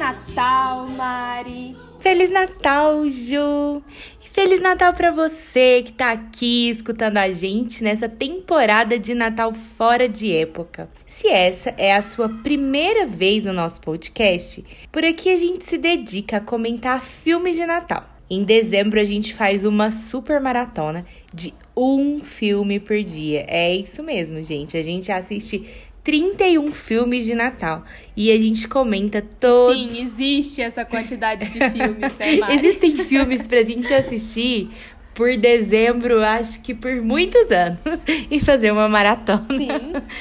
[0.00, 1.76] Natal, Mari!
[2.00, 3.82] Feliz Natal, Ju!
[4.32, 10.08] Feliz Natal para você que tá aqui escutando a gente nessa temporada de Natal fora
[10.08, 10.88] de época.
[11.04, 15.76] Se essa é a sua primeira vez no nosso podcast, por aqui a gente se
[15.76, 18.08] dedica a comentar filmes de Natal.
[18.30, 23.44] Em dezembro a gente faz uma super maratona de um filme por dia.
[23.48, 24.76] É isso mesmo, gente.
[24.76, 27.84] A gente assiste 31 filmes de Natal.
[28.16, 29.72] E a gente comenta todo.
[29.72, 32.54] Sim, existe essa quantidade de filmes, né, Mari?
[32.56, 34.70] Existem filmes pra gente assistir
[35.20, 39.44] por dezembro, acho que por muitos anos, e fazer uma maratona.
[39.48, 39.68] Sim.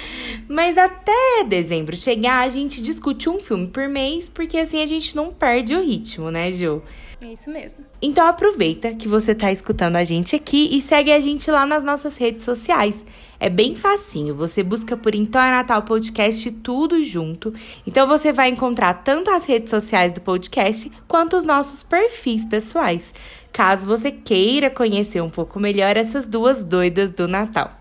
[0.45, 5.15] Mas até dezembro chegar, a gente discute um filme por mês, porque assim a gente
[5.15, 6.81] não perde o ritmo, né, Ju?
[7.21, 7.85] É isso mesmo.
[8.01, 11.83] Então aproveita que você está escutando a gente aqui e segue a gente lá nas
[11.83, 13.05] nossas redes sociais.
[13.39, 17.53] É bem facinho, você busca por Então é Natal Podcast tudo junto.
[17.87, 23.13] Então você vai encontrar tanto as redes sociais do podcast quanto os nossos perfis pessoais,
[23.51, 27.79] caso você queira conhecer um pouco melhor essas duas doidas do Natal.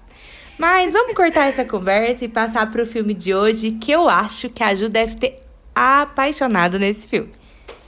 [0.58, 4.50] Mas vamos cortar essa conversa e passar para o filme de hoje, que eu acho
[4.50, 5.40] que a Ju deve ter
[5.74, 7.30] apaixonado nesse filme.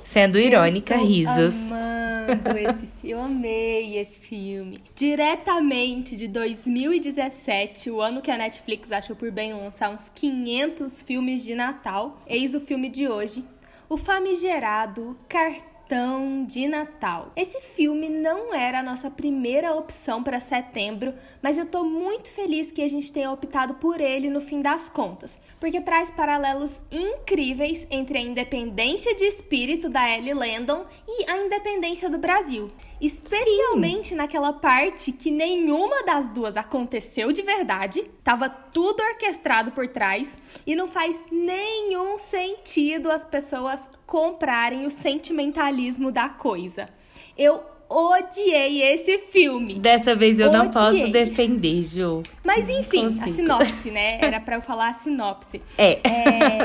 [0.04, 1.54] Sendo irônica, eu risos.
[1.72, 3.10] Amando esse filme.
[3.10, 4.80] Eu amei esse filme.
[4.94, 11.44] Diretamente de 2017, o ano que a Netflix achou por bem lançar uns 500 filmes
[11.44, 12.20] de Natal.
[12.26, 13.44] Eis o filme de hoje.
[13.88, 17.32] O famigerado Cartão Cartão de Natal.
[17.34, 22.70] Esse filme não era a nossa primeira opção para setembro, mas eu tô muito feliz
[22.70, 27.88] que a gente tenha optado por ele no fim das contas, porque traz paralelos incríveis
[27.90, 32.70] entre a independência de espírito da Ellie Landon e a independência do Brasil.
[33.00, 34.16] Especialmente Sim.
[34.16, 40.76] naquela parte que nenhuma das duas aconteceu de verdade, tava tudo orquestrado por trás e
[40.76, 46.88] não faz nenhum sentido as pessoas comprarem o sentimentalismo da coisa.
[47.38, 49.74] Eu odiei esse filme.
[49.74, 50.62] Dessa vez eu odiei.
[50.62, 52.22] não posso defender, Ju.
[52.44, 54.18] Mas enfim, a sinopse, né?
[54.22, 55.60] Era para eu falar a sinopse.
[55.76, 55.92] É.
[55.94, 56.58] é.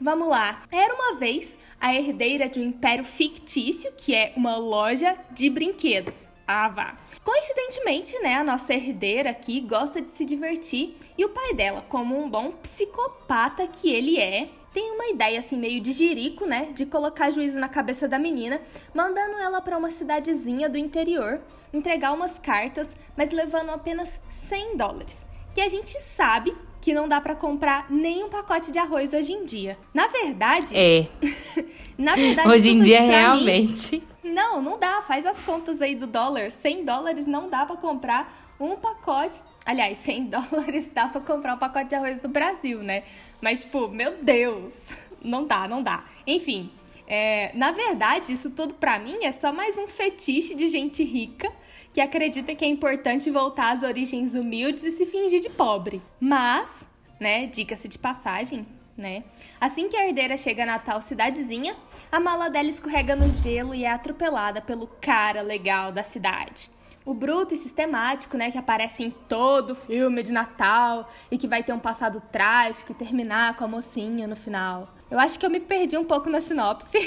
[0.00, 0.62] Vamos lá.
[0.72, 6.26] Era uma vez a herdeira de um império fictício, que é uma loja de brinquedos.
[6.48, 6.96] Ah, vá.
[7.24, 12.16] Coincidentemente, né, a nossa herdeira aqui gosta de se divertir e o pai dela, como
[12.16, 16.84] um bom psicopata que ele é, tem uma ideia assim meio de jirico, né, de
[16.84, 18.60] colocar juízo na cabeça da menina,
[18.92, 21.40] mandando ela para uma cidadezinha do interior
[21.72, 25.24] entregar umas cartas, mas levando apenas 100 dólares.
[25.54, 29.32] Que a gente sabe que não dá para comprar nem um pacote de arroz hoje
[29.32, 29.78] em dia.
[29.94, 30.76] Na verdade.
[30.76, 31.06] É.
[31.96, 34.02] na verdade, hoje em dia realmente.
[34.22, 35.00] Mim, não, não dá.
[35.00, 36.50] Faz as contas aí do dólar.
[36.50, 39.42] 100 dólares não dá para comprar um pacote.
[39.66, 43.02] Aliás, 100 dólares dá para comprar um pacote de arroz do Brasil, né?
[43.42, 44.86] Mas, tipo, meu Deus.
[45.20, 46.04] Não dá, não dá.
[46.24, 46.70] Enfim.
[47.08, 51.52] É, na verdade, isso tudo para mim é só mais um fetiche de gente rica
[51.92, 56.02] que acredita que é importante voltar às origens humildes e se fingir de pobre.
[56.20, 56.86] Mas,
[57.18, 58.66] né, diga-se de passagem,
[58.96, 59.24] né?
[59.60, 61.76] Assim que a herdeira chega na tal cidadezinha,
[62.10, 66.70] a mala dela escorrega no gelo e é atropelada pelo cara legal da cidade.
[67.06, 71.62] O bruto e sistemático, né, que aparece em todo filme de Natal e que vai
[71.62, 74.92] ter um passado trágico e terminar com a mocinha no final.
[75.08, 76.98] Eu acho que eu me perdi um pouco na sinopse.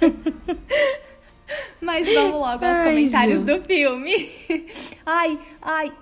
[1.80, 3.44] Mas vamos logo aos ai, comentários Ju.
[3.44, 4.30] do filme.
[5.06, 5.92] Ai, ai.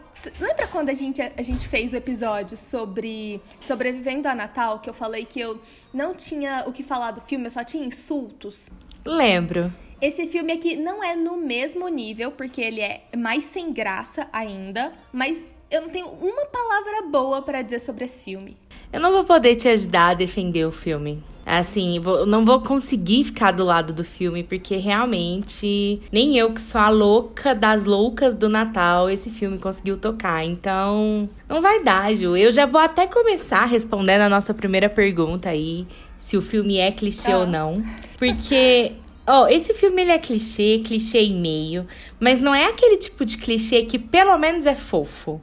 [0.41, 4.95] Lembra quando a gente, a gente fez o episódio sobre sobrevivendo a Natal, que eu
[4.95, 5.61] falei que eu
[5.93, 8.71] não tinha o que falar do filme, eu só tinha insultos?
[9.05, 9.71] Lembro.
[10.01, 14.93] Esse filme aqui não é no mesmo nível, porque ele é mais sem graça ainda,
[15.13, 18.57] mas eu não tenho uma palavra boa para dizer sobre esse filme.
[18.93, 21.23] Eu não vou poder te ajudar a defender o filme.
[21.45, 26.61] Assim, vou, não vou conseguir ficar do lado do filme, porque realmente nem eu, que
[26.61, 30.45] sou a louca das loucas do Natal, esse filme conseguiu tocar.
[30.45, 32.37] Então, não vai dar, Ju.
[32.37, 35.87] Eu já vou até começar respondendo a nossa primeira pergunta aí,
[36.19, 37.41] se o filme é clichê ah.
[37.41, 37.83] ou não.
[38.17, 38.93] Porque
[39.27, 41.87] Ó, oh, esse filme ele é clichê, clichê e meio,
[42.21, 45.41] mas não é aquele tipo de clichê que pelo menos é fofo.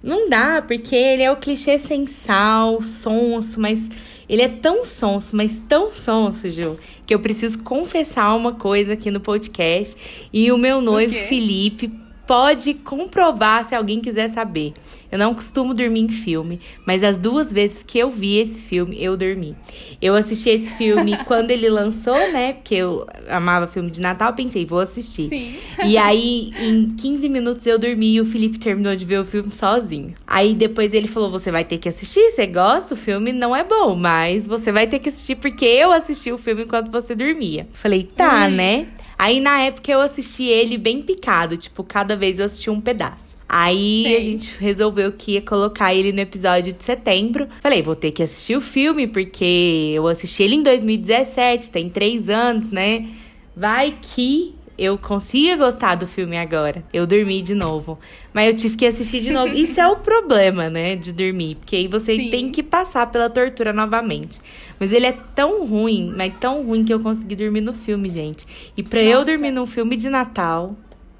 [0.00, 3.88] Não dá, porque ele é o clichê sem sal, sonso, mas
[4.28, 9.10] ele é tão sonso, mas tão sonso, Ju, que eu preciso confessar uma coisa aqui
[9.10, 10.28] no podcast.
[10.32, 11.90] E o meu noivo, Felipe,
[12.26, 14.72] pode comprovar se alguém quiser saber.
[15.10, 19.00] Eu não costumo dormir em filme, mas as duas vezes que eu vi esse filme,
[19.00, 19.54] eu dormi.
[20.00, 22.54] Eu assisti esse filme quando ele lançou, né?
[22.54, 25.28] Porque eu amava filme de Natal, pensei, vou assistir.
[25.28, 25.54] Sim.
[25.84, 29.54] E aí, em 15 minutos eu dormi e o Felipe terminou de ver o filme
[29.54, 30.14] sozinho.
[30.26, 32.94] Aí depois ele falou: Você vai ter que assistir, você gosta?
[32.94, 36.38] O filme não é bom, mas você vai ter que assistir porque eu assisti o
[36.38, 37.68] filme enquanto você dormia.
[37.72, 38.86] Falei, tá, né?
[39.18, 43.36] Aí na época eu assisti ele bem picado, tipo, cada vez eu assisti um pedaço.
[43.48, 44.16] Aí Sei.
[44.16, 47.48] a gente resolveu que ia colocar ele no episódio de setembro.
[47.62, 52.28] Falei, vou ter que assistir o filme, porque eu assisti ele em 2017, tem três
[52.28, 53.08] anos, né?
[53.56, 56.84] Vai que eu consiga gostar do filme agora.
[56.92, 57.98] Eu dormi de novo.
[58.32, 59.52] Mas eu tive que assistir de novo.
[59.54, 60.96] Isso é o problema, né?
[60.96, 61.56] De dormir.
[61.56, 62.30] Porque aí você Sim.
[62.30, 64.40] tem que passar pela tortura novamente.
[64.78, 68.46] Mas ele é tão ruim, mas tão ruim que eu consegui dormir no filme, gente.
[68.76, 69.26] E pra eu Nossa.
[69.26, 70.76] dormir num filme de Natal,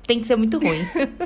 [0.06, 0.80] tem que ser muito ruim.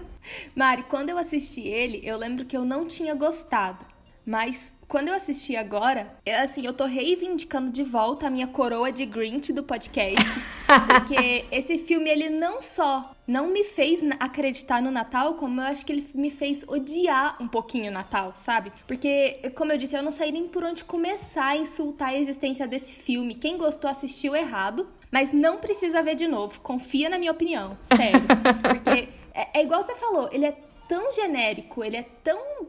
[0.54, 3.84] Mari, quando eu assisti ele, eu lembro que eu não tinha gostado.
[4.28, 8.92] Mas quando eu assisti agora, é assim, eu tô reivindicando de volta a minha coroa
[8.92, 10.22] de Grinch do podcast.
[10.86, 15.86] porque esse filme, ele não só não me fez acreditar no Natal, como eu acho
[15.86, 18.70] que ele me fez odiar um pouquinho o Natal, sabe?
[18.86, 22.66] Porque, como eu disse, eu não sei nem por onde começar a insultar a existência
[22.66, 23.34] desse filme.
[23.34, 26.60] Quem gostou assistiu errado, mas não precisa ver de novo.
[26.60, 28.20] Confia na minha opinião, sério.
[28.60, 30.54] Porque é, é igual você falou, ele é
[30.86, 32.68] tão genérico, ele é tão.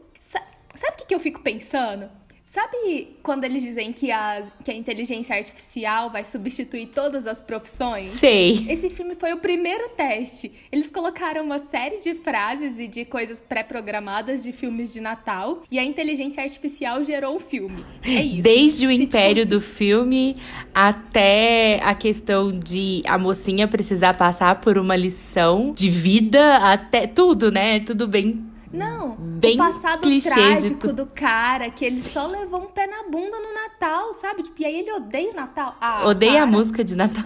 [0.80, 2.08] Sa- Sabe o que, que eu fico pensando?
[2.44, 8.10] Sabe quando eles dizem que a, que a inteligência artificial vai substituir todas as profissões?
[8.10, 8.66] Sei.
[8.68, 10.50] Esse filme foi o primeiro teste.
[10.72, 15.78] Eles colocaram uma série de frases e de coisas pré-programadas de filmes de Natal e
[15.78, 17.84] a inteligência artificial gerou o filme.
[18.02, 18.42] É isso.
[18.42, 20.34] Desde o Se, tipo, império se- do filme
[20.74, 27.52] até a questão de a mocinha precisar passar por uma lição de vida, até tudo,
[27.52, 27.78] né?
[27.78, 32.66] Tudo bem Não, Bem o passado clichês trágico do cara, que ele só levou um
[32.66, 34.42] pé na bunda no Natal, sabe?
[34.44, 35.74] Tipo, e aí ele odeia o Natal.
[35.80, 36.46] Ah, Odeia a para.
[36.46, 37.24] música de Natal.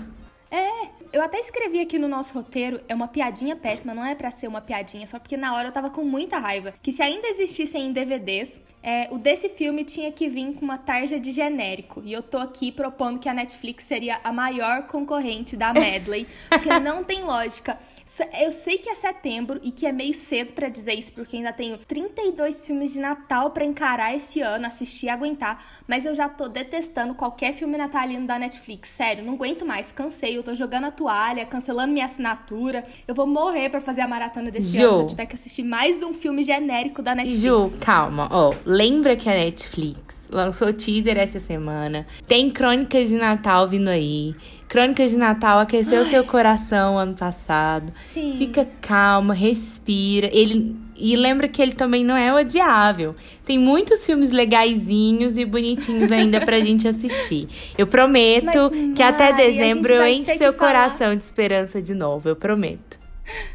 [0.50, 4.32] É, eu até escrevi aqui no nosso roteiro, é uma piadinha péssima, não é pra
[4.32, 6.74] ser uma piadinha, só porque na hora eu tava com muita raiva.
[6.82, 10.76] Que se ainda existissem em DVDs, é, o desse filme tinha que vir com uma
[10.76, 12.02] tarja de genérico.
[12.04, 16.68] E eu tô aqui propondo que a Netflix seria a maior concorrente da Medley, porque
[16.80, 17.78] não tem lógica.
[18.38, 21.52] Eu sei que é setembro e que é meio cedo pra dizer isso, porque ainda
[21.52, 26.28] tenho 32 filmes de Natal pra encarar esse ano, assistir e aguentar, mas eu já
[26.28, 28.90] tô detestando qualquer filme natalino da Netflix.
[28.90, 32.82] Sério, não aguento mais, cansei, eu tô jogando a toalha, cancelando minha assinatura.
[33.06, 34.84] Eu vou morrer pra fazer a maratona desse Ju.
[34.86, 37.42] ano se eu tiver que assistir mais um filme genérico da Netflix.
[37.42, 38.26] Ju, calma.
[38.30, 42.06] Ó, lembra que a Netflix lançou teaser essa semana.
[42.26, 44.34] Tem Crônicas de Natal vindo aí.
[44.68, 47.92] Crônicas de Natal aqueceu seu coração ano passado.
[48.02, 48.34] Sim.
[48.38, 50.28] Fica calma, respira.
[50.32, 53.14] Ele e lembra que ele também não é odiável.
[53.44, 57.48] Tem muitos filmes legaisinhos e bonitinhos ainda pra gente assistir.
[57.76, 61.94] Eu prometo Mas, que até Mari, dezembro eu ter seu falar- coração de esperança de
[61.94, 62.98] novo, eu prometo.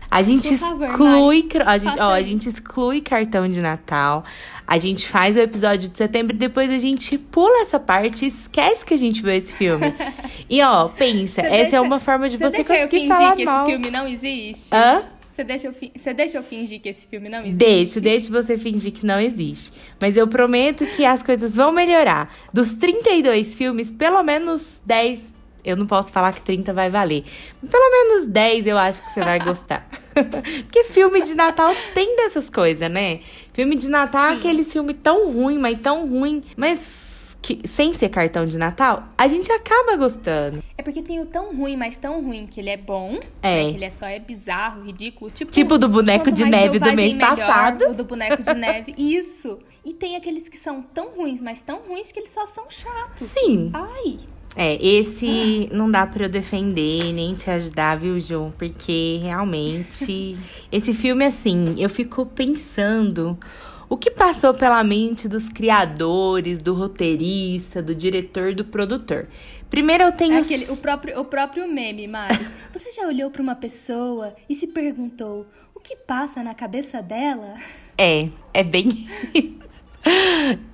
[0.10, 4.26] A gente favor, exclui, a gente, ó, a gente exclui cartão de Natal.
[4.66, 8.28] A gente faz o episódio de setembro e depois a gente pula essa parte e
[8.28, 9.94] esquece que a gente viu esse filme.
[10.50, 13.16] e ó, pensa, Você essa é deixa- uma forma de você, deixa eu conseguir fingir
[13.16, 13.64] falar que mal.
[13.64, 14.76] esse filme não existe?
[14.76, 15.04] Hã?
[15.30, 17.58] Você deixa, eu você deixa eu fingir que esse filme não existe?
[17.58, 19.72] Deixo, deixo você fingir que não existe.
[20.02, 22.34] Mas eu prometo que as coisas vão melhorar.
[22.52, 25.39] Dos 32 filmes, pelo menos 10.
[25.64, 27.24] Eu não posso falar que 30 vai valer.
[27.70, 29.88] Pelo menos 10 eu acho que você vai gostar.
[30.14, 33.22] Porque filme de Natal tem dessas coisas, né?
[33.54, 34.38] Filme de Natal é Sim.
[34.38, 36.44] aquele filme tão ruim, mas tão ruim.
[36.56, 40.62] Mas que, sem ser cartão de Natal, a gente acaba gostando.
[40.78, 43.18] É porque tem o tão ruim, mas tão ruim que ele é bom.
[43.42, 43.64] É.
[43.64, 45.32] né, que ele é só é bizarro, ridículo.
[45.32, 47.90] Tipo, Tipo do boneco de neve do mês melhor, passado.
[47.90, 48.94] O do boneco de neve.
[48.98, 49.60] Isso.
[49.86, 53.28] E tem aqueles que são tão ruins, mas tão ruins que eles só são chatos.
[53.28, 53.72] Sim.
[53.74, 54.20] Ai.
[54.62, 58.54] É, esse não dá pra eu defender nem te ajudar, viu, Ju?
[58.58, 60.38] Porque realmente
[60.70, 63.40] esse filme assim, eu fico pensando
[63.88, 69.30] o que passou pela mente dos criadores, do roteirista, do diretor, do produtor.
[69.70, 72.46] Primeiro eu tenho É aquele, o, próprio, o próprio meme, Mari.
[72.74, 77.54] Você já olhou pra uma pessoa e se perguntou o que passa na cabeça dela?
[77.98, 79.08] É, é bem.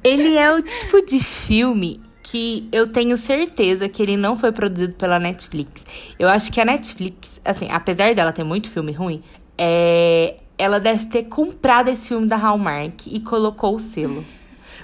[0.03, 2.04] Ele é o tipo de filme
[2.35, 5.85] que eu tenho certeza que ele não foi produzido pela Netflix.
[6.19, 9.23] Eu acho que a Netflix, assim, apesar dela ter muito filme ruim,
[9.57, 14.21] é, ela deve ter comprado esse filme da Hallmark e colocou o selo.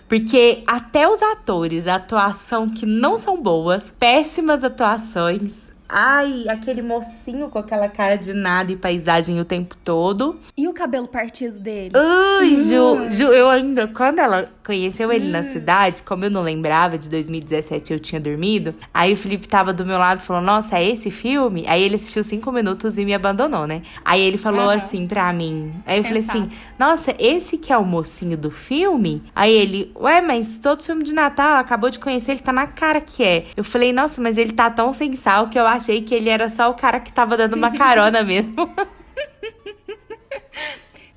[0.08, 5.71] Porque até os atores, a atuação que não são boas, péssimas atuações.
[5.94, 10.40] Ai, aquele mocinho com aquela cara de nada e paisagem o tempo todo.
[10.58, 11.92] E cabelo partido dele.
[11.96, 16.98] Ai, Ju, Ju, eu ainda, quando ela conheceu ele na cidade, como eu não lembrava,
[16.98, 20.80] de 2017 eu tinha dormido, aí o Felipe tava do meu lado e falou, nossa,
[20.80, 21.66] é esse filme?
[21.68, 23.82] Aí ele assistiu cinco minutos e me abandonou, né?
[24.04, 24.76] Aí ele falou Aham.
[24.76, 29.22] assim pra mim, aí eu falei assim, nossa, esse que é o mocinho do filme?
[29.36, 33.02] Aí ele, ué, mas todo filme de Natal, acabou de conhecer, ele tá na cara
[33.02, 33.46] que é.
[33.56, 36.48] Eu falei, nossa, mas ele tá tão sem sal que eu achei que ele era
[36.50, 38.56] só o cara que tava dando uma carona mesmo.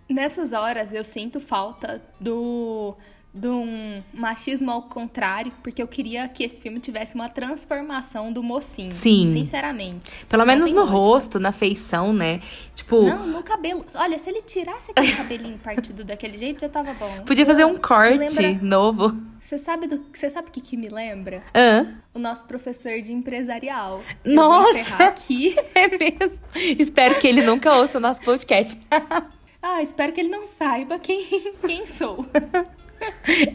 [0.09, 2.95] Nessas horas eu sinto falta do
[3.37, 8.45] de um machismo ao contrário, porque eu queria que esse filme tivesse uma transformação do
[8.45, 8.93] mocinho.
[8.93, 9.27] Sim.
[9.27, 10.25] Sinceramente.
[10.29, 10.97] Pelo menos no lógica.
[10.97, 12.41] rosto, na feição, né?
[12.77, 13.85] Tipo, Não, no cabelo.
[13.97, 17.23] Olha, se ele tirasse aquele cabelinho partido daquele jeito, já tava bom.
[17.27, 19.13] podia fazer um Te corte lembra- novo.
[19.41, 21.43] Você sabe do, você sabe o que, que me lembra?
[21.53, 21.93] Hã?
[22.15, 24.01] O nosso professor de empresarial.
[24.25, 25.05] Nossa!
[25.05, 25.57] aqui.
[25.75, 26.39] É mesmo.
[26.79, 28.81] Espero que ele nunca ouça o nosso podcast.
[29.67, 31.25] Ah, espero que ele não saiba quem,
[31.67, 32.27] quem sou.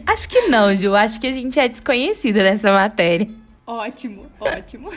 [0.04, 0.92] Acho que não, Ju.
[0.96, 3.28] Acho que a gente é desconhecida nessa matéria.
[3.64, 4.90] Ótimo, ótimo.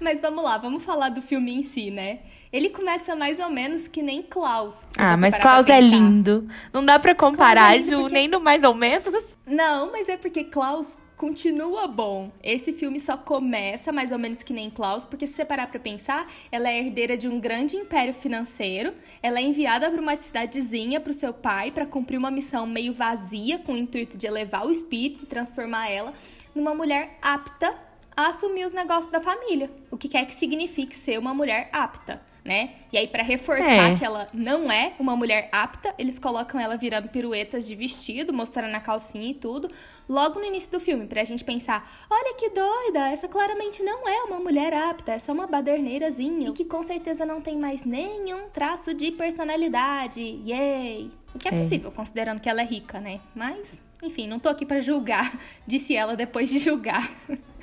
[0.00, 2.20] Mas vamos lá, vamos falar do filme em si, né?
[2.50, 4.86] Ele começa mais ou menos que nem Klaus.
[4.96, 6.48] Ah, mas Klaus é lindo.
[6.72, 9.22] Não dá pra comparar, Klaus é Ju, porque- nem no mais ou menos.
[9.46, 12.30] Não, mas é porque Klaus continua bom.
[12.42, 15.80] Esse filme só começa mais ou menos que nem Klaus, porque se você parar pra
[15.80, 18.92] pensar, ela é herdeira de um grande império financeiro,
[19.22, 23.58] ela é enviada pra uma cidadezinha pro seu pai pra cumprir uma missão meio vazia
[23.58, 26.12] com o intuito de elevar o espírito e transformar ela
[26.54, 27.74] numa mulher apta
[28.16, 29.70] a assumir os negócios da família.
[29.90, 32.70] O que quer que signifique ser uma mulher apta, né?
[32.92, 33.96] E aí, pra reforçar É.
[33.96, 38.74] que ela não é uma mulher apta, eles colocam ela virando piruetas de vestido, mostrando
[38.74, 39.68] a calcinha e tudo,
[40.08, 44.24] logo no início do filme, pra gente pensar: olha que doida, essa claramente não é
[44.24, 46.50] uma mulher apta, é só uma baderneirazinha.
[46.50, 50.20] E que com certeza não tem mais nenhum traço de personalidade.
[50.46, 51.10] Yay!
[51.34, 51.58] O que é, É.
[51.58, 53.20] possível, considerando que ela é rica, né?
[53.34, 55.32] Mas, enfim, não tô aqui pra julgar,
[55.66, 57.10] disse ela depois de julgar.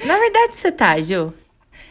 [0.05, 1.31] Na verdade, você tá, Ju.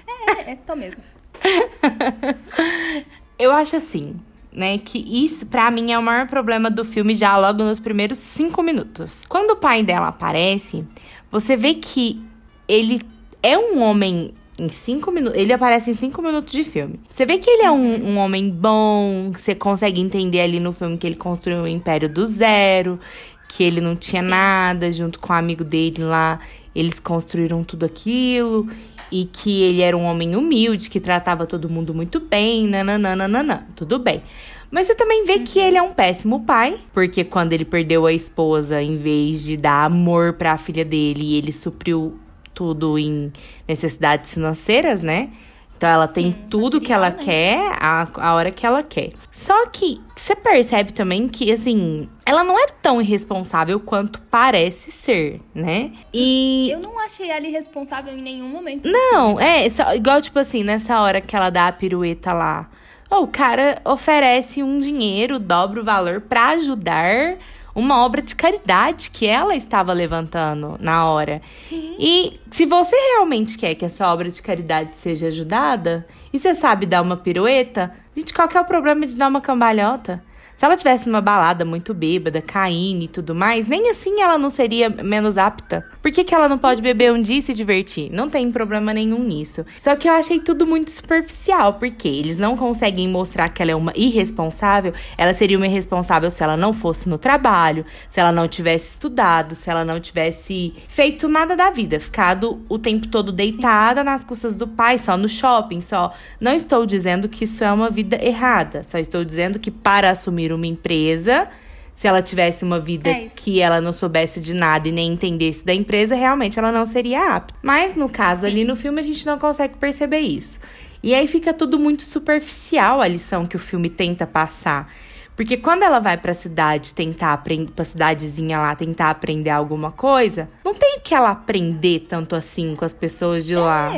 [0.06, 1.02] é, é, tô mesmo.
[3.38, 4.16] Eu acho assim,
[4.52, 8.18] né, que isso pra mim é o maior problema do filme já logo nos primeiros
[8.18, 9.23] cinco minutos.
[9.28, 10.85] Quando o pai dela aparece,
[11.30, 12.20] você vê que
[12.68, 13.00] ele
[13.42, 15.38] é um homem em cinco minutos.
[15.38, 17.00] Ele aparece em cinco minutos de filme.
[17.09, 20.99] Você vê que ele é um, um homem bom, você consegue entender ali no filme
[20.99, 23.00] que ele construiu o império do zero,
[23.49, 24.28] que ele não tinha Sim.
[24.28, 26.40] nada junto com o amigo dele lá.
[26.75, 28.68] Eles construíram tudo aquilo
[29.11, 33.99] e que ele era um homem humilde, que tratava todo mundo muito bem, nananana, tudo
[33.99, 34.23] bem.
[34.71, 38.12] Mas você também vê que ele é um péssimo pai, porque quando ele perdeu a
[38.12, 42.19] esposa, em vez de dar amor pra filha dele, ele supriu
[42.55, 43.33] tudo em
[43.67, 45.31] necessidades financeiras, né?
[45.80, 49.12] Então ela tem Sim, tudo que ela quer a, a hora que ela quer.
[49.32, 55.40] Só que você percebe também que, assim, ela não é tão irresponsável quanto parece ser,
[55.54, 55.92] né?
[56.12, 56.68] E.
[56.70, 58.90] Eu não achei ela irresponsável em nenhum momento.
[58.90, 62.68] Não, é, só- igual, tipo assim, nessa hora que ela dá a pirueta lá.
[63.10, 67.37] ó, o cara oferece um dinheiro, dobra o valor pra ajudar
[67.75, 71.41] uma obra de caridade que ela estava levantando na hora.
[71.62, 71.97] Sim.
[71.99, 76.87] E se você realmente quer que essa obra de caridade seja ajudada, e você sabe
[76.87, 80.23] dar uma pirueta, gente, qual que é o problema de dar uma cambalhota?
[80.61, 84.50] Se ela tivesse uma balada muito bêbada, caindo e tudo mais, nem assim ela não
[84.50, 85.83] seria menos apta.
[86.02, 88.12] Por que, que ela não pode beber um dia e se divertir?
[88.12, 89.64] Não tem problema nenhum nisso.
[89.81, 93.75] Só que eu achei tudo muito superficial, porque eles não conseguem mostrar que ela é
[93.75, 94.93] uma irresponsável.
[95.17, 99.55] Ela seria uma irresponsável se ela não fosse no trabalho, se ela não tivesse estudado,
[99.55, 104.55] se ela não tivesse feito nada da vida, ficado o tempo todo deitada nas custas
[104.55, 106.12] do pai, só no shopping, só.
[106.38, 110.50] Não estou dizendo que isso é uma vida errada, só estou dizendo que para assumir
[110.52, 111.49] uma empresa,
[111.95, 115.64] se ela tivesse uma vida É que ela não soubesse de nada e nem entendesse
[115.64, 117.54] da empresa, realmente ela não seria apta.
[117.62, 120.59] Mas no caso ali no filme a gente não consegue perceber isso.
[121.02, 124.92] E aí fica tudo muito superficial a lição que o filme tenta passar.
[125.37, 130.49] Porque quando ela vai pra cidade tentar aprender, pra cidadezinha lá tentar aprender alguma coisa,
[130.62, 133.90] não tem o que ela aprender tanto assim com as pessoas de lá.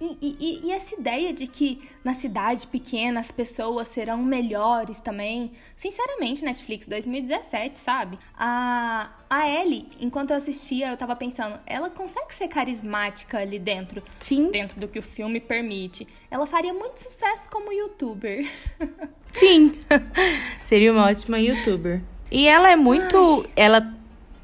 [0.00, 5.52] E, e- e essa ideia de que na cidade pequena as pessoas serão melhores também.
[5.76, 8.18] Sinceramente, Netflix 2017, sabe?
[8.36, 14.02] A, a Ellie, enquanto eu assistia, eu tava pensando, ela consegue ser carismática ali dentro,
[14.18, 16.06] Sim, dentro do que o filme permite.
[16.30, 18.50] Ela faria muito sucesso como youtuber.
[19.32, 19.74] sim.
[20.66, 22.02] Seria uma ótima youtuber.
[22.32, 23.46] E ela é muito.
[23.54, 23.94] Ela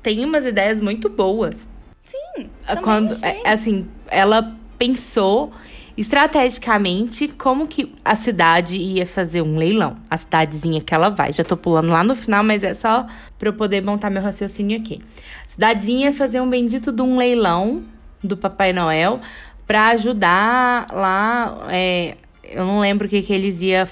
[0.02, 1.69] tem umas ideias muito boas.
[2.02, 3.28] Sim, Ah, quando achei.
[3.45, 5.52] é, assim ela pensou
[5.94, 9.99] estrategicamente como que a cidade ia fazer um leilão.
[10.08, 11.30] A cidadezinha que ela vai.
[11.32, 13.06] Já tô pulando lá no final, mas é só
[13.38, 15.02] para eu poder montar meu raciocínio aqui.
[15.46, 17.84] Cidadezinha ia fazer um bendito de um leilão
[18.25, 19.20] do Papai Noel
[19.66, 21.66] para ajudar lá.
[21.68, 23.87] É, eu não lembro o que, que eles iam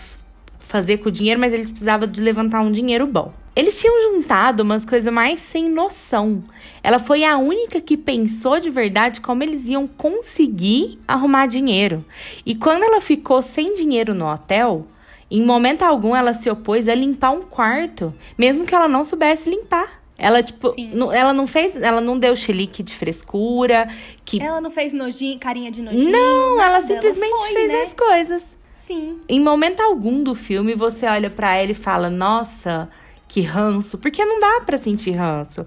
[0.59, 3.35] fazer com o dinheiro, mas eles precisavam de levantar um dinheiro bom.
[3.55, 6.45] Eles tinham juntado umas coisas mais sem noção.
[6.83, 12.05] Ela foi a única que pensou de verdade como eles iam conseguir arrumar dinheiro.
[12.47, 14.87] E quando ela ficou sem dinheiro no hotel,
[15.31, 19.50] em momento algum ela se opôs a limpar um quarto, mesmo que ela não soubesse
[19.50, 19.99] limpar.
[20.17, 20.75] Ela, tipo,
[21.12, 23.88] ela não fez, ela não deu chilique de frescura,
[24.25, 24.43] que...
[24.43, 26.11] Ela não fez nojinho, carinha de nojinho.
[26.11, 27.83] Não, ela simplesmente ela foi, fez né?
[27.83, 28.57] as coisas.
[28.75, 29.21] Sim.
[29.28, 32.88] Em momento algum do filme, você olha para ela e fala, nossa,
[33.28, 33.99] que ranço.
[33.99, 35.64] Porque não dá para sentir ranço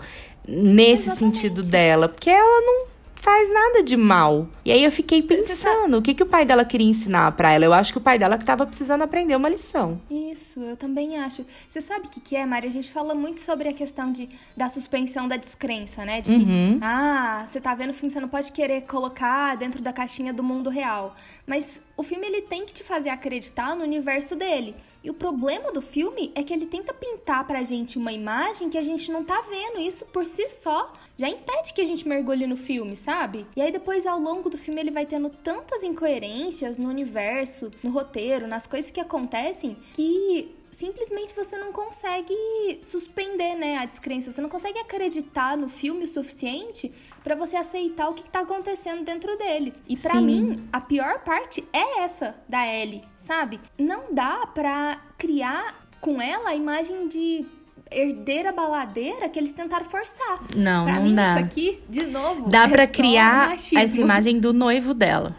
[0.47, 1.37] nesse Exatamente.
[1.37, 2.09] sentido dela.
[2.09, 2.91] Porque ela não
[3.21, 4.47] faz nada de mal.
[4.65, 7.63] E aí eu fiquei pensando, o que, que o pai dela queria ensinar para ela?
[7.63, 10.01] Eu acho que o pai dela que tava precisando aprender uma lição.
[10.09, 11.45] Isso, eu também acho.
[11.69, 12.67] Você sabe o que, que é, Mari?
[12.67, 14.27] A gente fala muito sobre a questão de,
[14.57, 16.19] da suspensão da descrença, né?
[16.19, 16.79] De que, uhum.
[16.81, 20.41] ah, você tá vendo o filme, você não pode querer colocar dentro da caixinha do
[20.43, 21.15] mundo real.
[21.45, 24.75] Mas o filme ele tem que te fazer acreditar no universo dele.
[25.03, 28.77] E o problema do filme é que ele tenta pintar pra gente uma imagem que
[28.77, 29.79] a gente não tá vendo.
[29.79, 33.45] Isso por si só já impede que a gente mergulhe no filme, sabe?
[33.55, 37.91] E aí depois ao longo do filme ele vai tendo tantas incoerências no universo, no
[37.91, 42.33] roteiro, nas coisas que acontecem que simplesmente você não consegue
[42.81, 44.31] suspender, né, a descrença.
[44.31, 46.91] Você não consegue acreditar no filme o suficiente
[47.23, 49.83] para você aceitar o que tá acontecendo dentro deles.
[49.87, 53.59] E para mim, a pior parte é essa da Ellie, sabe?
[53.77, 57.45] Não dá para criar com ela a imagem de
[57.91, 60.39] herdeira baladeira que eles tentaram forçar.
[60.55, 61.35] Não, pra não mim, dá.
[61.35, 65.35] isso aqui, de novo, dá é para criar essa imagem do noivo dela.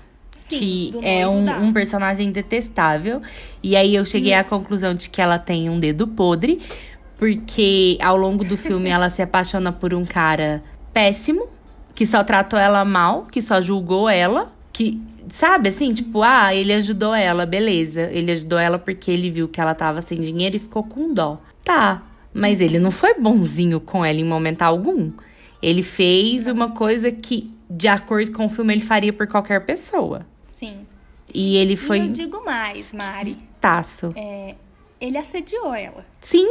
[0.59, 3.21] Sim, que é um, um, personagem detestável.
[3.63, 4.41] E aí eu cheguei hum.
[4.41, 6.61] à conclusão de que ela tem um dedo podre,
[7.17, 11.49] porque ao longo do filme ela se apaixona por um cara péssimo,
[11.95, 15.95] que só tratou ela mal, que só julgou ela, que sabe assim, Sim.
[15.95, 18.03] tipo, ah, ele ajudou ela, beleza.
[18.13, 21.41] Ele ajudou ela porque ele viu que ela tava sem dinheiro e ficou com dó.
[21.65, 22.03] Tá,
[22.35, 25.13] mas ele não foi bonzinho com ela em momento algum.
[25.63, 30.27] Ele fez uma coisa que, de acordo com o filme, ele faria por qualquer pessoa.
[30.63, 30.87] Sim.
[31.35, 31.99] E ele foi.
[31.99, 33.37] E eu digo mais, Mari.
[33.61, 34.13] Taço.
[34.15, 34.55] É,
[35.01, 36.05] ele assediou ela.
[36.21, 36.47] Sim.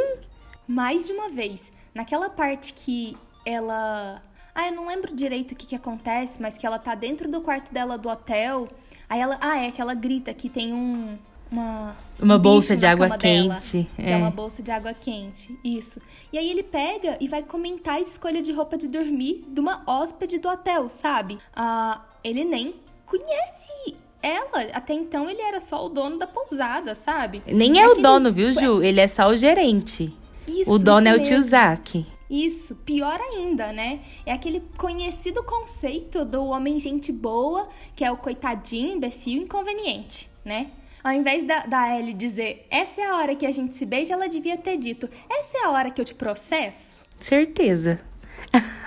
[0.67, 1.71] Mais de uma vez.
[1.95, 4.21] Naquela parte que ela.
[4.53, 7.39] Ah, eu não lembro direito o que, que acontece, mas que ela tá dentro do
[7.39, 8.67] quarto dela do hotel.
[9.07, 9.37] Aí ela.
[9.39, 11.17] Ah, é que ela grita que tem um.
[11.49, 13.89] Uma, uma um bolsa de água quente.
[13.97, 14.11] Dela, é.
[14.13, 15.57] é uma bolsa de água quente.
[15.65, 16.01] Isso.
[16.31, 19.83] E aí ele pega e vai comentar a escolha de roupa de dormir de uma
[19.85, 21.37] hóspede do hotel, sabe?
[21.53, 22.75] Ah, ele nem
[23.11, 24.61] conhece ela.
[24.73, 27.41] Até então ele era só o dono da pousada, sabe?
[27.47, 28.81] Nem é, é o dono, viu, Ju?
[28.81, 30.13] Ele é só o gerente.
[30.47, 32.05] Isso, o dono é o tio Zack.
[32.29, 33.99] Isso, pior ainda, né?
[34.25, 40.71] É aquele conhecido conceito do homem gente boa, que é o coitadinho, imbecil, inconveniente, né?
[41.03, 44.13] Ao invés da, da Ellie dizer, essa é a hora que a gente se beija,
[44.13, 47.03] ela devia ter dito, essa é a hora que eu te processo?
[47.19, 47.99] Certeza.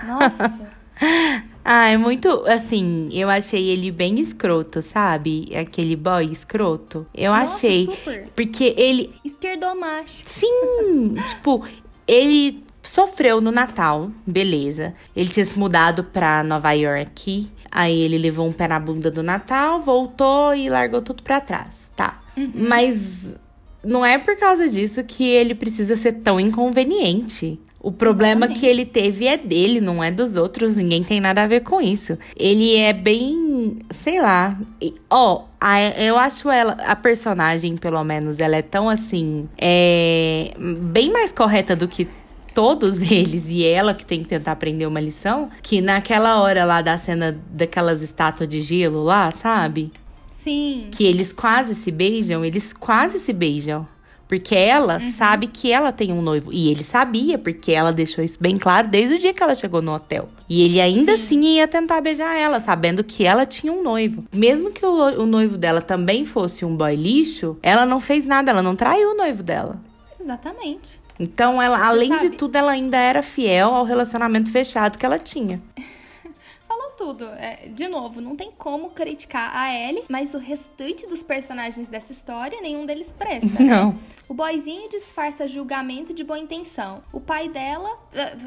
[0.07, 0.71] Nossa.
[1.67, 2.29] Ah, é muito.
[2.45, 5.49] Assim, eu achei ele bem escroto, sabe?
[5.55, 7.07] Aquele boy escroto.
[7.11, 7.85] Eu Nossa, achei.
[7.85, 8.27] Super.
[8.35, 9.11] Porque ele.
[9.25, 10.21] Esquerdomacho.
[10.27, 11.15] Sim!
[11.27, 11.65] tipo,
[12.07, 14.93] ele sofreu no Natal, beleza.
[15.15, 17.49] Ele tinha se mudado pra Nova York.
[17.71, 21.81] Aí ele levou um pé na bunda do Natal, voltou e largou tudo pra trás,
[21.95, 22.21] tá?
[22.37, 22.51] Uhum.
[22.53, 23.35] Mas
[23.83, 27.59] não é por causa disso que ele precisa ser tão inconveniente.
[27.85, 28.59] O problema Exatamente.
[28.59, 30.75] que ele teve é dele, não é dos outros.
[30.75, 32.17] Ninguém tem nada a ver com isso.
[32.35, 34.57] Ele é bem, sei lá.
[35.07, 41.11] Ó, oh, eu acho ela, a personagem, pelo menos, ela é tão assim, é bem
[41.11, 42.07] mais correta do que
[42.55, 46.81] todos eles e ela que tem que tentar aprender uma lição, que naquela hora lá
[46.81, 49.91] da cena daquelas estátuas de gelo lá, sabe?
[50.31, 50.87] Sim.
[50.91, 53.85] Que eles quase se beijam, eles quase se beijam.
[54.27, 55.11] Porque ela uhum.
[55.11, 56.51] sabe que ela tem um noivo.
[56.51, 59.81] E ele sabia, porque ela deixou isso bem claro desde o dia que ela chegou
[59.81, 60.29] no hotel.
[60.49, 61.23] E ele ainda Sim.
[61.23, 64.25] assim ia tentar beijar ela, sabendo que ela tinha um noivo.
[64.33, 68.51] Mesmo que o, o noivo dela também fosse um boy lixo, ela não fez nada,
[68.51, 69.79] ela não traiu o noivo dela.
[70.19, 70.99] Exatamente.
[71.19, 72.29] Então, ela, além sabe...
[72.29, 75.61] de tudo, ela ainda era fiel ao relacionamento fechado que ela tinha
[77.05, 77.25] tudo.
[77.25, 82.11] É, de novo, não tem como criticar a Ellie, mas o restante dos personagens dessa
[82.11, 83.61] história, nenhum deles presta.
[83.61, 83.69] Né?
[83.69, 83.91] Não.
[83.91, 83.97] Né?
[84.27, 87.03] O boizinho disfarça julgamento de boa intenção.
[87.13, 87.89] O pai dela.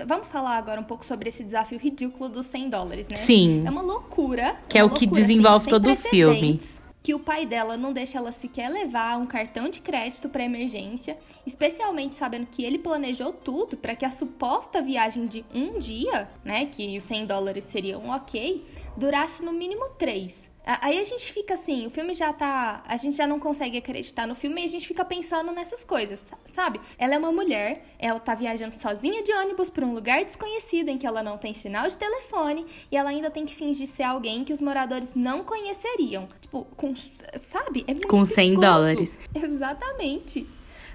[0.06, 3.16] Vamos falar agora um pouco sobre esse desafio ridículo dos 100 dólares, né?
[3.16, 3.62] Sim.
[3.64, 4.56] É uma loucura.
[4.68, 6.60] Que é, o que loucura, desenvolve assim, todo o filme
[7.08, 11.18] que o pai dela não deixa ela sequer levar um cartão de crédito para emergência,
[11.46, 16.66] especialmente sabendo que ele planejou tudo para que a suposta viagem de um dia, né,
[16.66, 18.62] que os 100 dólares seriam ok,
[18.94, 20.50] durasse no mínimo três.
[20.64, 22.82] Aí a gente fica assim, o filme já tá.
[22.86, 26.30] A gente já não consegue acreditar no filme e a gente fica pensando nessas coisas,
[26.44, 26.78] sabe?
[26.98, 30.98] Ela é uma mulher, ela tá viajando sozinha de ônibus para um lugar desconhecido em
[30.98, 34.44] que ela não tem sinal de telefone e ela ainda tem que fingir ser alguém
[34.44, 36.28] que os moradores não conheceriam.
[36.38, 36.94] Tipo, com.
[37.38, 37.84] Sabe?
[37.86, 38.60] É muito Com 100 perigoso.
[38.66, 39.18] dólares.
[39.34, 40.46] Exatamente.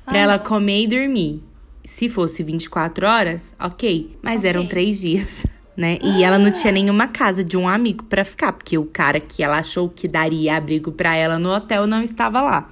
[0.06, 1.44] Pra Ah, ela comer e dormir.
[1.84, 4.18] Se fosse 24 horas, ok.
[4.22, 4.50] Mas Ok.
[4.50, 5.98] eram três dias, né?
[6.02, 9.44] E ela não tinha nenhuma casa de um amigo pra ficar, porque o cara que
[9.44, 12.70] ela achou que daria abrigo pra ela no hotel não estava lá.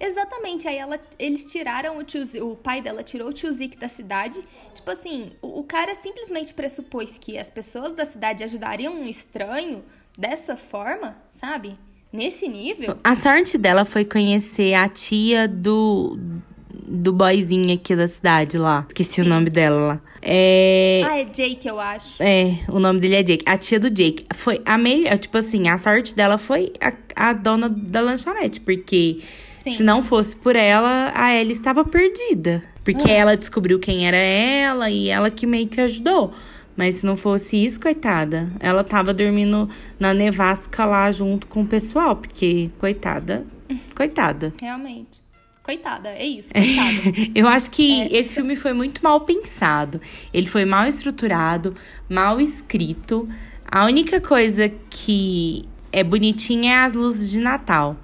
[0.00, 3.86] Exatamente, aí ela, eles tiraram o tio, o pai dela tirou o tio Zic da
[3.86, 4.40] cidade.
[4.74, 9.84] Tipo assim, o, o cara simplesmente pressupôs que as pessoas da cidade ajudariam um estranho
[10.16, 11.74] dessa forma, sabe?
[12.10, 12.96] Nesse nível.
[13.04, 16.18] A sorte dela foi conhecer a tia do
[16.90, 18.84] do boyzinho aqui da cidade lá.
[18.88, 20.00] Esqueci o nome dela lá.
[20.20, 22.22] É, Ah, é Jake, eu acho.
[22.22, 23.44] É, o nome dele é Jake.
[23.46, 24.26] A tia do Jake.
[24.34, 25.16] Foi a melhor.
[25.16, 26.92] Tipo assim, a sorte dela foi a,
[27.30, 28.60] a dona da lanchonete.
[28.60, 29.20] Porque
[29.54, 29.76] Sim.
[29.76, 32.62] se não fosse por ela, a Ellie estava perdida.
[32.84, 36.32] Porque ela descobriu quem era ela e ela que meio que ajudou.
[36.76, 41.66] Mas se não fosse isso, coitada, ela tava dormindo na nevasca lá junto com o
[41.66, 42.16] pessoal.
[42.16, 43.44] Porque, coitada,
[43.94, 44.52] coitada.
[44.60, 45.20] Realmente.
[45.62, 47.30] Coitada, é isso, coitada.
[47.34, 50.00] Eu acho que É, esse filme foi muito mal pensado.
[50.32, 51.74] Ele foi mal estruturado,
[52.08, 53.28] mal escrito.
[53.70, 57.96] A única coisa que é bonitinha é as luzes de Natal.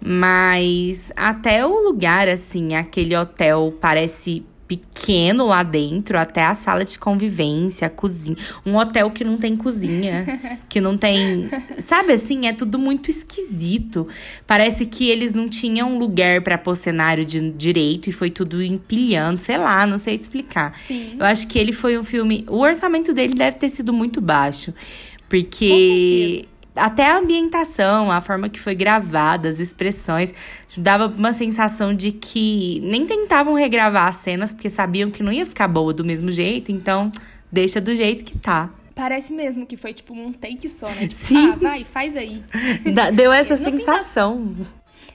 [0.00, 6.98] Mas até o lugar, assim, aquele hotel parece pequeno lá dentro, até a sala de
[6.98, 8.36] convivência, a cozinha.
[8.66, 11.48] Um hotel que não tem cozinha, que não tem.
[11.78, 14.06] Sabe assim, é tudo muito esquisito.
[14.46, 19.40] Parece que eles não tinham lugar para pôr cenário de direito e foi tudo empilhando,
[19.40, 20.78] sei lá, não sei te explicar.
[20.86, 21.16] Sim.
[21.18, 22.44] Eu acho que ele foi um filme.
[22.46, 24.74] O orçamento dele deve ter sido muito baixo.
[25.28, 26.46] Porque
[26.78, 30.32] até a ambientação, a forma que foi gravada, as expressões,
[30.76, 35.44] dava uma sensação de que nem tentavam regravar as cenas, porque sabiam que não ia
[35.44, 37.10] ficar boa do mesmo jeito, então
[37.50, 38.70] deixa do jeito que tá.
[38.94, 41.06] Parece mesmo que foi tipo um take só, né?
[41.06, 41.50] Tipo, Sim.
[41.52, 42.42] Ah, vai, faz aí.
[43.14, 44.54] Deu essa sensação.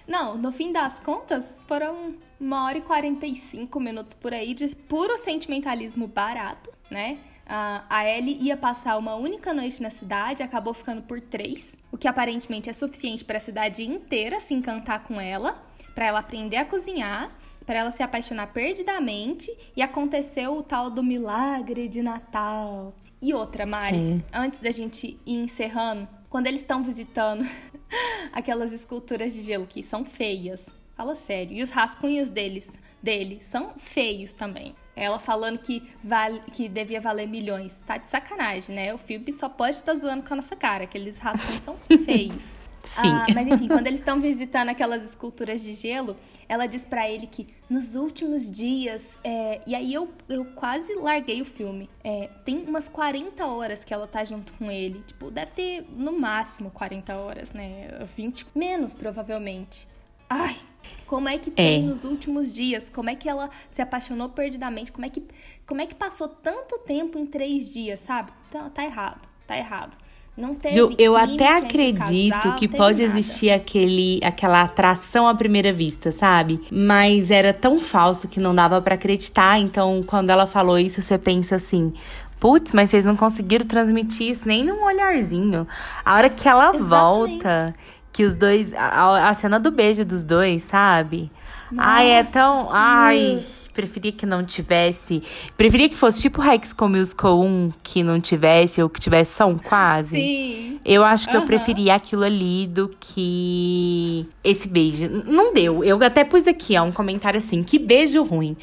[0.08, 5.18] Não, no fim das contas, foram uma hora e 45 minutos por aí de puro
[5.18, 7.18] sentimentalismo barato, né?
[7.56, 12.08] A Ellie ia passar uma única noite na cidade, acabou ficando por três, o que
[12.08, 15.64] aparentemente é suficiente para a cidade inteira se encantar com ela,
[15.94, 17.30] para ela aprender a cozinhar,
[17.64, 22.96] para ela se apaixonar perdidamente e aconteceu o tal do milagre de Natal.
[23.22, 27.48] E outra, Mari, antes da gente ir encerrando, quando eles estão visitando
[28.34, 30.74] aquelas esculturas de gelo que são feias.
[30.96, 31.58] Fala sério.
[31.58, 34.76] E os rascunhos deles, dele são feios também.
[34.96, 37.82] Ela falando que, vale, que devia valer milhões.
[37.86, 38.94] Tá de sacanagem, né?
[38.94, 40.84] O filme só pode estar zoando com a nossa cara.
[40.84, 42.54] Aqueles rascunhos são feios.
[42.84, 43.08] Sim.
[43.08, 46.18] Ah, mas enfim, quando eles estão visitando aquelas esculturas de gelo,
[46.50, 49.18] ela diz pra ele que nos últimos dias.
[49.24, 51.90] é, e aí eu, eu quase larguei o filme.
[52.04, 55.02] É, tem umas 40 horas que ela tá junto com ele.
[55.08, 57.88] Tipo, deve ter no máximo 40 horas, né?
[58.16, 58.48] 20.
[58.54, 59.88] Menos, provavelmente.
[60.30, 60.56] Ai,
[61.06, 61.88] como é que tem É.
[61.88, 62.90] nos últimos dias?
[62.90, 64.92] Como é que ela se apaixonou perdidamente?
[64.92, 65.24] Como é que,
[65.66, 68.32] como é que passou tanto tempo em três dias, sabe?
[68.52, 69.96] Tá, tá errado, tá errado.
[70.36, 73.20] Não teve Ju, eu até acredito casal, que pode nada.
[73.20, 76.60] existir aquele, aquela atração à primeira vista, sabe?
[76.72, 79.60] Mas era tão falso que não dava pra acreditar.
[79.60, 81.94] Então, quando ela falou isso, você pensa assim:
[82.40, 85.68] putz, mas vocês não conseguiram transmitir isso nem num olharzinho.
[86.04, 86.90] A hora que ela Exatamente.
[86.90, 87.76] volta,
[88.14, 88.72] que os dois.
[88.74, 91.30] A, a cena do beijo dos dois, sabe?
[91.78, 92.34] Ai, é Nossa.
[92.34, 92.70] tão.
[92.72, 93.44] Ai.
[93.74, 95.24] Preferia que não tivesse.
[95.58, 99.48] Preferia que fosse tipo High School Musical 1, que não tivesse, ou que tivesse só
[99.48, 100.18] um quase.
[100.18, 100.80] Sim.
[100.86, 101.48] Eu acho que eu Aham.
[101.48, 105.10] preferia aquilo ali do que esse beijo.
[105.26, 105.84] Não deu.
[105.84, 108.56] Eu até pus aqui, ó, um comentário assim: que beijo ruim.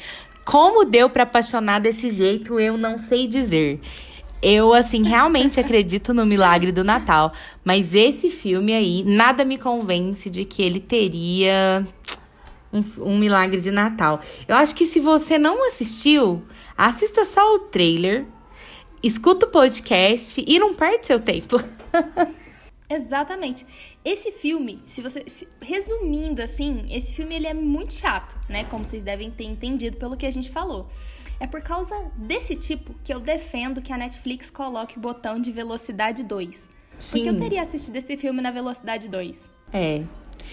[0.45, 3.81] Como deu pra apaixonar desse jeito, eu não sei dizer.
[4.41, 7.33] Eu, assim, realmente acredito no milagre do Natal.
[7.63, 11.85] Mas esse filme aí, nada me convence de que ele teria
[12.73, 14.21] um, um milagre de Natal.
[14.47, 16.43] Eu acho que se você não assistiu,
[16.77, 18.25] assista só o trailer,
[19.03, 21.57] escuta o podcast e não perde seu tempo.
[22.89, 23.65] Exatamente.
[24.03, 28.65] Esse filme, se você se- resumindo assim, esse filme ele é muito chato, né?
[28.65, 30.89] Como vocês devem ter entendido pelo que a gente falou.
[31.41, 35.51] É por causa desse tipo que eu defendo que a Netflix coloque o botão de
[35.51, 36.69] velocidade 2.
[37.09, 37.39] Porque eu Sim.
[37.39, 39.49] teria assistido esse filme na velocidade 2.
[39.73, 40.03] É.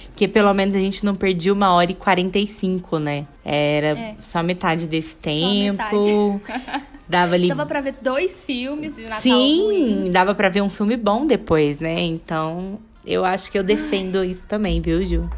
[0.07, 3.27] Porque pelo menos a gente não perdia uma hora e 45, né?
[3.44, 4.16] Era é.
[4.22, 5.77] só metade desse tempo.
[5.77, 6.83] Metade.
[7.07, 7.48] Dava ali.
[7.53, 9.20] Dava pra ver dois filmes de Natal.
[9.20, 10.11] Sim, ruins.
[10.11, 12.01] dava pra ver um filme bom depois, né?
[12.01, 14.29] Então, eu acho que eu defendo Ai.
[14.29, 15.29] isso também, viu, Ju?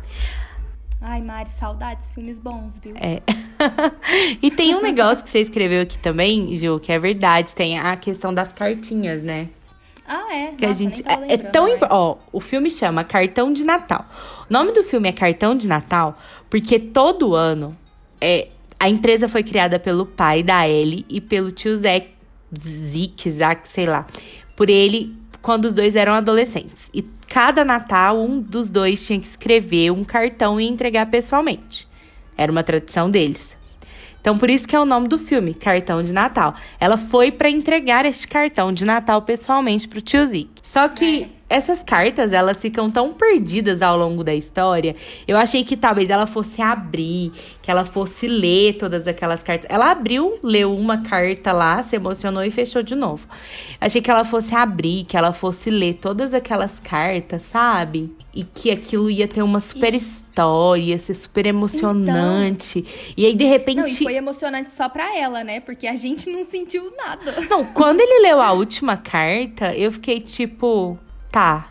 [1.01, 2.95] Ai, Mari, saudades, filmes bons, viu?
[2.97, 3.21] É.
[4.43, 7.55] e tem um negócio que você escreveu aqui também, Ju, que é verdade.
[7.55, 9.49] Tem a questão das cartinhas, né?
[10.07, 10.47] Ah, é?
[10.53, 14.05] Que Nossa, a gente é, é tão ó, o filme chama Cartão de Natal.
[14.49, 16.19] O nome do filme é Cartão de Natal
[16.49, 17.77] porque todo ano
[18.21, 22.09] é a empresa foi criada pelo pai da Ellie e pelo tio Zé
[22.59, 24.07] Zick, Zack, sei lá.
[24.57, 26.91] Por ele quando os dois eram adolescentes.
[26.93, 31.87] E cada Natal, um dos dois tinha que escrever um cartão e entregar pessoalmente.
[32.41, 33.55] Era uma tradição deles.
[34.19, 36.55] Então, por isso que é o nome do filme, Cartão de Natal.
[36.79, 40.49] Ela foi para entregar este cartão de Natal pessoalmente pro tio Zick.
[40.63, 44.95] Só que é essas cartas, elas ficam tão perdidas ao longo da história.
[45.27, 49.69] Eu achei que talvez ela fosse abrir, que ela fosse ler todas aquelas cartas.
[49.69, 53.27] Ela abriu, leu uma carta lá, se emocionou e fechou de novo.
[53.81, 58.15] Achei que ela fosse abrir, que ela fosse ler todas aquelas cartas, sabe?
[58.33, 62.79] E que aquilo ia ter uma super história, ia ser super emocionante.
[62.79, 63.15] Então...
[63.17, 63.79] E aí, de repente.
[63.79, 65.59] Não, e foi emocionante só pra ela, né?
[65.59, 67.35] Porque a gente não sentiu nada.
[67.51, 70.97] Não, quando ele leu a última carta, eu fiquei tipo.
[71.31, 71.69] Tá.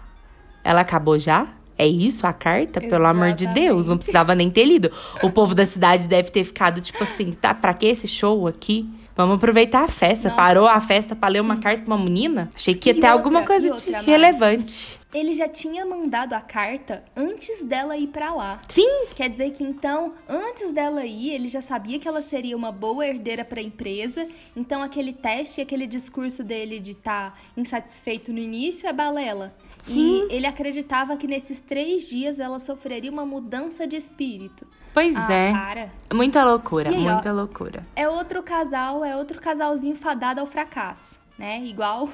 [0.64, 1.48] Ela acabou já?
[1.78, 2.80] É isso a carta?
[2.80, 2.90] Exatamente.
[2.90, 4.92] Pelo amor de Deus, não precisava nem ter lido.
[5.24, 8.90] O povo da cidade deve ter ficado tipo assim, tá, pra que esse show aqui?
[9.16, 10.30] Vamos aproveitar a festa.
[10.30, 10.36] Nossa.
[10.42, 11.46] Parou a festa pra ler Sim.
[11.46, 12.52] uma carta pra uma menina?
[12.56, 14.99] Achei que ia ter outra, alguma coisa outra, de relevante.
[15.12, 18.62] Ele já tinha mandado a carta antes dela ir para lá.
[18.68, 19.08] Sim.
[19.16, 23.08] Quer dizer que então, antes dela ir, ele já sabia que ela seria uma boa
[23.08, 24.28] herdeira para a empresa.
[24.56, 29.52] Então aquele teste, aquele discurso dele de estar tá insatisfeito no início é balela.
[29.80, 30.28] Sim.
[30.30, 34.68] E ele acreditava que nesses três dias ela sofreria uma mudança de espírito.
[34.94, 35.52] Pois ah, é.
[35.52, 35.92] Para.
[36.14, 37.84] Muita loucura, aí, muita ó, loucura.
[37.96, 41.64] É outro casal, é outro casalzinho fadado ao fracasso, né?
[41.64, 42.08] Igual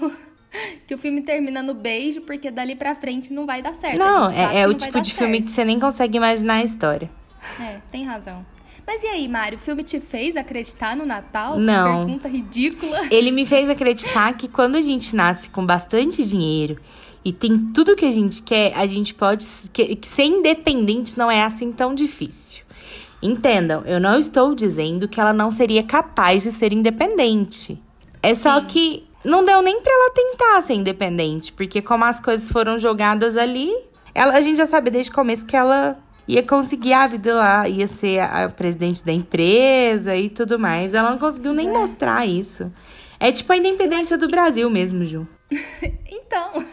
[0.87, 3.97] que o filme termina no beijo, porque dali pra frente não vai dar certo.
[3.97, 5.19] Não, é, é o tipo de certo.
[5.19, 7.09] filme que você nem consegue imaginar a história.
[7.59, 8.45] É, tem razão.
[8.85, 11.57] Mas e aí, Mário, o filme te fez acreditar no Natal?
[11.57, 12.01] Não.
[12.01, 13.01] Que pergunta ridícula.
[13.09, 16.77] Ele me fez acreditar que quando a gente nasce com bastante dinheiro
[17.23, 19.45] e tem tudo que a gente quer, a gente pode.
[19.73, 22.63] Que, que ser independente não é assim tão difícil.
[23.21, 27.81] Entendam, eu não estou dizendo que ela não seria capaz de ser independente.
[28.21, 28.67] É só Sim.
[28.67, 33.35] que não deu nem para ela tentar ser independente, porque como as coisas foram jogadas
[33.35, 33.73] ali,
[34.13, 37.67] ela, a gente já sabe desde o começo que ela ia conseguir a vida lá,
[37.67, 40.93] ia ser a, presidente da empresa e tudo mais.
[40.93, 41.71] Ela não conseguiu nem é.
[41.71, 42.71] mostrar isso.
[43.19, 44.27] É tipo a independência do.
[44.27, 45.27] Brasil mesmo, Ju.
[46.07, 46.64] então,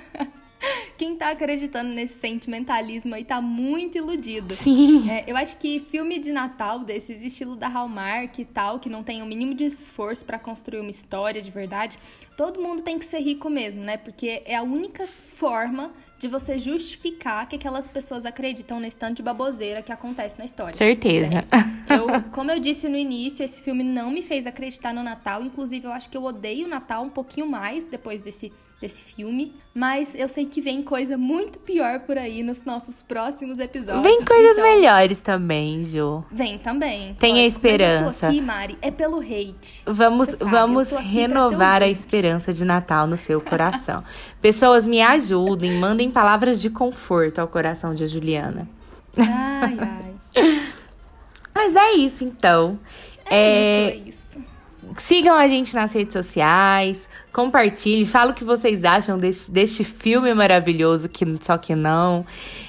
[1.03, 4.55] quem tá acreditando nesse sentimentalismo aí tá muito iludido.
[4.55, 5.11] Sim.
[5.11, 9.03] É, eu acho que filme de Natal desses estilo da Hallmark e tal, que não
[9.03, 11.99] tem o mínimo de esforço para construir uma história de verdade,
[12.37, 13.97] todo mundo tem que ser rico mesmo, né?
[13.97, 19.23] Porque é a única forma de você justificar que aquelas pessoas acreditam nesse tanto de
[19.25, 20.73] baboseira que acontece na história.
[20.73, 21.45] Certeza.
[21.91, 25.43] Eu, como eu disse no início, esse filme não me fez acreditar no Natal.
[25.43, 29.55] Inclusive, eu acho que eu odeio o Natal um pouquinho mais depois desse desse filme,
[29.73, 34.03] mas eu sei que vem coisa muito pior por aí nos nossos próximos episódios.
[34.03, 34.65] Vem coisas então...
[34.65, 36.23] melhores também, Ju.
[36.31, 37.15] Vem também.
[37.15, 38.05] Tenha esperança.
[38.05, 39.83] Mas eu tô aqui, Mari, é pelo hate.
[39.87, 44.03] Vamos, vamos renovar a esperança de Natal no seu coração.
[44.43, 48.69] Pessoas, me ajudem, mandem palavras de conforto ao coração de Juliana.
[49.17, 50.13] Ai, ai.
[51.55, 52.79] Mas é isso, então.
[53.27, 53.97] É, é...
[53.97, 54.22] isso, é isso.
[54.97, 60.35] Sigam a gente nas redes sociais, compartilhe, fala o que vocês acham deste, deste filme
[60.35, 62.27] maravilhoso, que só que não.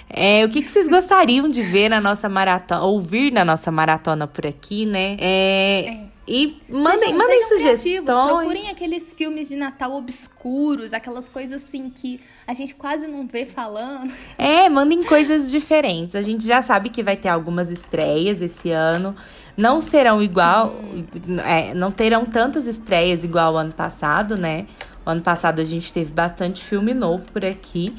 [0.09, 4.27] É, o que, que vocês gostariam de ver na nossa maratona, ouvir na nossa maratona
[4.27, 5.17] por aqui, né?
[5.19, 6.13] É, é.
[6.25, 8.37] E mandem, sejam, mandem sejam sugestões.
[8.37, 13.45] Procurem aqueles filmes de Natal obscuros, aquelas coisas assim que a gente quase não vê
[13.45, 14.13] falando.
[14.37, 16.15] É, mandem coisas diferentes.
[16.15, 19.15] A gente já sabe que vai ter algumas estreias esse ano.
[19.55, 20.75] Não serão igual,
[21.45, 24.65] é, não terão tantas estreias igual o ano passado, né?
[25.05, 27.93] O ano passado a gente teve bastante filme novo por aqui.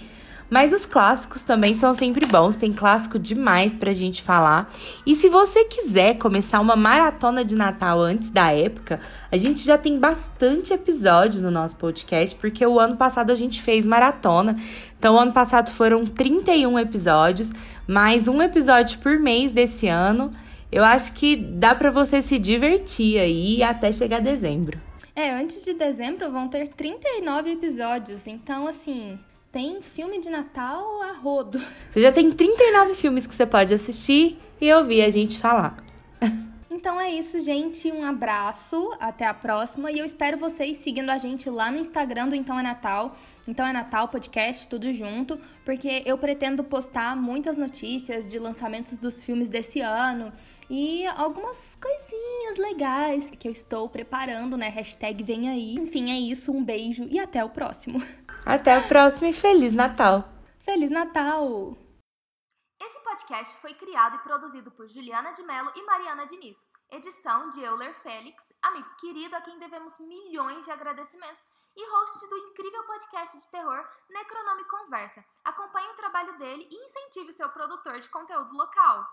[0.50, 4.70] Mas os clássicos também são sempre bons, tem clássico demais pra gente falar.
[5.06, 9.00] E se você quiser começar uma maratona de Natal antes da época,
[9.32, 13.62] a gente já tem bastante episódio no nosso podcast, porque o ano passado a gente
[13.62, 14.56] fez maratona.
[14.98, 17.52] Então, o ano passado foram 31 episódios,
[17.86, 20.30] mais um episódio por mês desse ano.
[20.74, 24.76] Eu acho que dá para você se divertir aí até chegar dezembro.
[25.14, 29.16] É, antes de dezembro vão ter 39 episódios, então assim,
[29.52, 31.62] tem filme de Natal a rodo.
[31.92, 35.76] Você já tem 39 filmes que você pode assistir e ouvir a gente falar.
[36.74, 37.90] Então é isso, gente.
[37.92, 39.92] Um abraço, até a próxima.
[39.92, 43.16] E eu espero vocês seguindo a gente lá no Instagram do Então é Natal.
[43.46, 49.22] Então é Natal Podcast, tudo junto, porque eu pretendo postar muitas notícias de lançamentos dos
[49.22, 50.32] filmes desse ano
[50.68, 54.68] e algumas coisinhas legais que eu estou preparando, né?
[54.68, 55.74] Hashtag vem aí.
[55.74, 56.50] Enfim, é isso.
[56.50, 58.02] Um beijo e até o próximo.
[58.44, 60.28] Até o próximo e Feliz Natal!
[60.58, 61.83] Feliz Natal!
[62.86, 66.58] Esse podcast foi criado e produzido por Juliana de Mello e Mariana Diniz.
[66.90, 72.36] Edição de Euler Félix, amigo querido a quem devemos milhões de agradecimentos, e host do
[72.36, 75.24] incrível podcast de terror Necronome Conversa.
[75.42, 79.08] Acompanhe o trabalho dele e incentive seu produtor de conteúdo local.